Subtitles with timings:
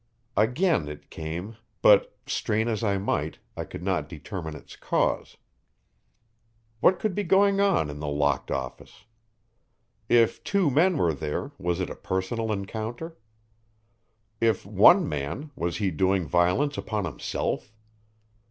[0.35, 5.37] Again it came, but, strain as I might, I could not determine its cause.
[6.79, 9.05] What could be going on in the locked office?
[10.09, 13.15] If two men were there was it a personal encounter?
[14.39, 17.71] If one man, was he doing violence upon himself?